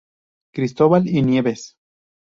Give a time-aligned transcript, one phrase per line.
[0.55, 1.75] Cristobal y Nieves.